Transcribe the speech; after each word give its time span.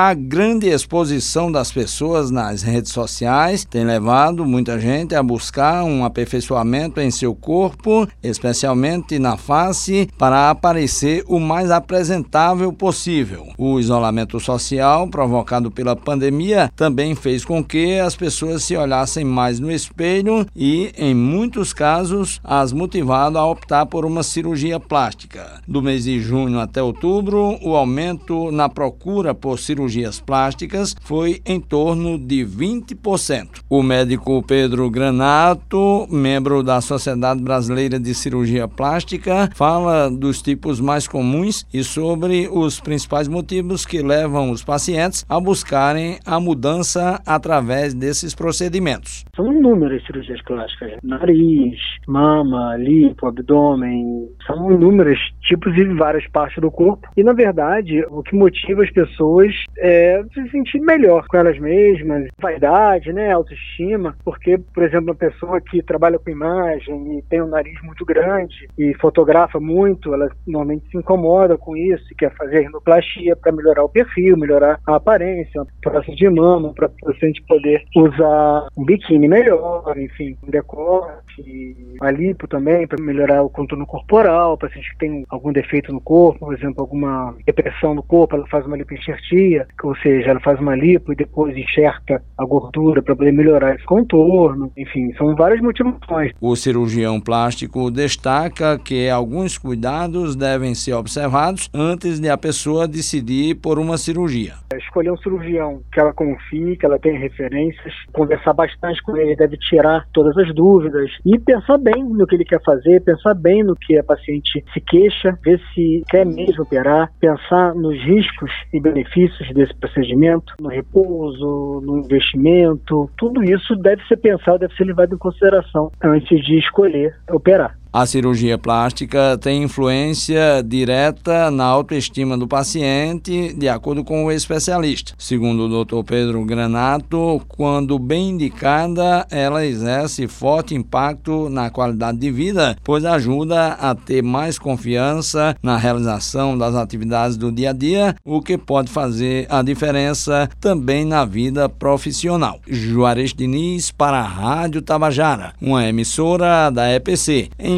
A 0.00 0.14
grande 0.14 0.68
exposição 0.68 1.50
das 1.50 1.72
pessoas 1.72 2.30
nas 2.30 2.62
redes 2.62 2.92
sociais 2.92 3.64
tem 3.64 3.84
levado 3.84 4.46
muita 4.46 4.78
gente 4.78 5.12
a 5.12 5.20
buscar 5.24 5.82
um 5.82 6.04
aperfeiçoamento 6.04 7.00
em 7.00 7.10
seu 7.10 7.34
corpo, 7.34 8.06
especialmente 8.22 9.18
na 9.18 9.36
face, 9.36 10.08
para 10.16 10.50
aparecer 10.50 11.24
o 11.26 11.40
mais 11.40 11.72
apresentável 11.72 12.72
possível. 12.72 13.48
O 13.58 13.80
isolamento 13.80 14.38
social 14.38 15.08
provocado 15.08 15.68
pela 15.68 15.96
pandemia 15.96 16.70
também 16.76 17.16
fez 17.16 17.44
com 17.44 17.64
que 17.64 17.98
as 17.98 18.14
pessoas 18.14 18.62
se 18.62 18.76
olhassem 18.76 19.24
mais 19.24 19.58
no 19.58 19.68
espelho 19.68 20.46
e, 20.54 20.92
em 20.96 21.12
muitos 21.12 21.72
casos, 21.72 22.40
as 22.44 22.72
motivado 22.72 23.36
a 23.36 23.44
optar 23.44 23.84
por 23.84 24.04
uma 24.04 24.22
cirurgia 24.22 24.78
plástica. 24.78 25.60
Do 25.66 25.82
mês 25.82 26.04
de 26.04 26.20
junho 26.20 26.60
até 26.60 26.80
outubro, 26.80 27.58
o 27.60 27.74
aumento 27.74 28.52
na 28.52 28.68
procura 28.68 29.34
por 29.34 29.58
cirurgias 29.88 30.20
plásticas 30.20 30.94
foi 31.00 31.40
em 31.46 31.60
torno 31.60 32.18
de 32.18 32.44
20%. 32.44 33.62
O 33.68 33.82
médico 33.82 34.42
Pedro 34.46 34.90
Granato, 34.90 36.06
membro 36.10 36.62
da 36.62 36.80
Sociedade 36.80 37.42
Brasileira 37.42 37.98
de 37.98 38.14
Cirurgia 38.14 38.68
Plástica, 38.68 39.48
fala 39.54 40.10
dos 40.10 40.42
tipos 40.42 40.80
mais 40.80 41.08
comuns 41.08 41.66
e 41.72 41.82
sobre 41.82 42.48
os 42.52 42.78
principais 42.80 43.28
motivos 43.28 43.86
que 43.86 44.02
levam 44.02 44.50
os 44.50 44.62
pacientes 44.62 45.24
a 45.28 45.40
buscarem 45.40 46.18
a 46.26 46.38
mudança 46.38 47.20
através 47.26 47.94
desses 47.94 48.34
procedimentos. 48.34 49.24
São 49.34 49.52
inúmeras 49.52 50.04
cirurgias 50.04 50.42
plásticas: 50.42 50.92
nariz, 51.02 51.78
mama, 52.06 52.76
lipo, 52.76 53.26
abdômen. 53.26 54.28
São 54.46 54.70
inúmeros 54.70 55.18
tipos 55.42 55.74
e 55.76 55.84
várias 55.94 56.26
partes 56.28 56.60
do 56.60 56.70
corpo. 56.70 57.08
E 57.16 57.22
na 57.22 57.32
verdade, 57.32 58.04
o 58.10 58.22
que 58.22 58.36
motiva 58.36 58.82
as 58.82 58.90
pessoas 58.90 59.54
é 59.78 60.22
se 60.34 60.50
sentir 60.50 60.80
melhor 60.80 61.26
com 61.28 61.36
elas 61.36 61.58
mesmas, 61.58 62.28
vaidade, 62.40 63.12
né, 63.12 63.32
autoestima, 63.32 64.16
porque, 64.24 64.58
por 64.58 64.82
exemplo, 64.82 65.08
uma 65.08 65.14
pessoa 65.14 65.60
que 65.60 65.82
trabalha 65.82 66.18
com 66.18 66.30
imagem 66.30 67.18
e 67.18 67.22
tem 67.22 67.40
um 67.40 67.48
nariz 67.48 67.80
muito 67.82 68.04
grande 68.04 68.68
e 68.76 68.94
fotografa 68.94 69.60
muito, 69.60 70.12
ela 70.12 70.30
normalmente 70.46 70.88
se 70.90 70.96
incomoda 70.96 71.56
com 71.56 71.76
isso 71.76 72.04
e 72.10 72.14
quer 72.14 72.34
fazer 72.34 72.60
rinoplastia 72.60 73.36
para 73.36 73.52
melhorar 73.52 73.84
o 73.84 73.88
perfil, 73.88 74.36
melhorar 74.36 74.80
a 74.86 74.96
aparência, 74.96 75.64
próximo 75.82 76.16
de 76.16 76.28
mama, 76.28 76.72
para 76.74 76.86
o 76.86 77.12
paciente 77.12 77.42
poder 77.46 77.84
usar 77.96 78.68
um 78.76 78.84
biquíni 78.84 79.28
melhor, 79.28 79.96
enfim, 79.96 80.36
um 80.46 80.50
decote, 80.50 81.76
a 82.00 82.10
lipo 82.10 82.46
também, 82.48 82.86
para 82.86 83.02
melhorar 83.02 83.42
o 83.42 83.50
contorno 83.50 83.86
corporal, 83.86 84.54
o 84.54 84.58
paciente 84.58 84.90
que 84.92 84.98
tem 84.98 85.24
algum 85.28 85.52
defeito 85.52 85.92
no 85.92 86.00
corpo, 86.00 86.40
por 86.40 86.54
exemplo, 86.54 86.82
alguma 86.82 87.34
depressão 87.46 87.94
no 87.94 88.02
corpo, 88.02 88.36
ela 88.36 88.46
faz 88.48 88.66
uma 88.66 88.76
lipoenxertia, 88.76 89.57
ou 89.82 89.96
seja, 89.96 90.30
ela 90.30 90.40
faz 90.40 90.60
uma 90.60 90.74
lipo 90.74 91.12
e 91.12 91.16
depois 91.16 91.56
enxerta 91.56 92.22
a 92.36 92.44
gordura 92.44 93.02
para 93.02 93.16
poder 93.16 93.32
melhorar 93.32 93.74
esse 93.74 93.84
contorno. 93.84 94.72
Enfim, 94.76 95.12
são 95.16 95.34
várias 95.34 95.60
motivações. 95.60 96.32
O 96.40 96.54
cirurgião 96.56 97.20
plástico 97.20 97.90
destaca 97.90 98.78
que 98.78 99.08
alguns 99.08 99.56
cuidados 99.58 100.36
devem 100.36 100.74
ser 100.74 100.94
observados 100.94 101.68
antes 101.74 102.20
de 102.20 102.28
a 102.28 102.36
pessoa 102.36 102.86
decidir 102.86 103.56
por 103.56 103.78
uma 103.78 103.96
cirurgia. 103.96 104.54
Escolher 104.74 105.12
um 105.12 105.16
cirurgião 105.16 105.80
que 105.92 106.00
ela 106.00 106.12
confie, 106.12 106.76
que 106.76 106.86
ela 106.86 106.98
tenha 106.98 107.18
referências, 107.18 107.94
conversar 108.12 108.52
bastante 108.52 109.02
com 109.02 109.16
ele, 109.16 109.36
deve 109.36 109.56
tirar 109.56 110.06
todas 110.12 110.36
as 110.36 110.54
dúvidas 110.54 111.10
e 111.24 111.38
pensar 111.38 111.78
bem 111.78 112.04
no 112.04 112.26
que 112.26 112.34
ele 112.34 112.44
quer 112.44 112.62
fazer, 112.62 113.02
pensar 113.02 113.34
bem 113.34 113.62
no 113.62 113.74
que 113.76 113.98
a 113.98 114.04
paciente 114.04 114.64
se 114.72 114.80
queixa, 114.80 115.38
ver 115.42 115.60
se 115.74 116.02
quer 116.08 116.26
mesmo 116.26 116.62
operar, 116.62 117.10
pensar 117.20 117.74
nos 117.74 117.98
riscos 118.04 118.50
e 118.72 118.80
benefícios 118.80 119.47
desse 119.54 119.74
procedimento, 119.74 120.54
no 120.60 120.68
repouso, 120.68 121.80
no 121.84 121.98
investimento, 121.98 123.10
tudo 123.16 123.42
isso 123.42 123.74
deve 123.76 124.02
ser 124.06 124.16
pensado, 124.16 124.58
deve 124.58 124.74
ser 124.74 124.84
levado 124.84 125.14
em 125.14 125.18
consideração 125.18 125.90
antes 126.02 126.44
de 126.44 126.58
escolher 126.58 127.14
operar. 127.30 127.77
A 127.90 128.04
cirurgia 128.04 128.58
plástica 128.58 129.38
tem 129.40 129.62
influência 129.62 130.62
direta 130.64 131.50
na 131.50 131.64
autoestima 131.64 132.36
do 132.36 132.46
paciente, 132.46 133.54
de 133.54 133.66
acordo 133.66 134.04
com 134.04 134.26
o 134.26 134.30
especialista. 134.30 135.14
Segundo 135.16 135.64
o 135.64 135.84
Dr. 135.84 136.04
Pedro 136.04 136.44
Granato, 136.44 137.40
quando 137.48 137.98
bem 137.98 138.30
indicada, 138.30 139.26
ela 139.30 139.64
exerce 139.64 140.28
forte 140.28 140.74
impacto 140.74 141.48
na 141.48 141.70
qualidade 141.70 142.18
de 142.18 142.30
vida, 142.30 142.76
pois 142.84 143.06
ajuda 143.06 143.68
a 143.72 143.94
ter 143.94 144.22
mais 144.22 144.58
confiança 144.58 145.56
na 145.62 145.78
realização 145.78 146.58
das 146.58 146.74
atividades 146.74 147.38
do 147.38 147.50
dia 147.50 147.70
a 147.70 147.72
dia, 147.72 148.14
o 148.22 148.42
que 148.42 148.58
pode 148.58 148.90
fazer 148.90 149.46
a 149.48 149.62
diferença 149.62 150.48
também 150.60 151.06
na 151.06 151.24
vida 151.24 151.68
profissional. 151.68 152.60
Juarez 152.68 153.32
Diniz 153.32 153.90
para 153.90 154.18
a 154.18 154.28
Rádio 154.28 154.82
Tabajara, 154.82 155.54
uma 155.60 155.86
emissora 155.86 156.70
da 156.70 156.92
EPC. 156.94 157.48
Em 157.58 157.77